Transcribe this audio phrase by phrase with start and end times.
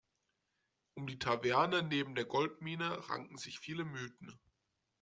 [0.95, 4.39] Um die Taverne neben der Goldmine ranken sich viele Mythen.